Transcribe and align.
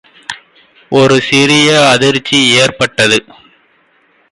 ஒரு 0.91 1.17
சிறிய 1.21 1.67
அதிர்ச்சி 1.89 2.39
ஏற்பட்டது. 2.53 3.19